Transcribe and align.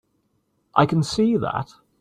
I 0.73 0.87
can 0.87 1.03
see 1.03 1.37
that. 1.37 1.75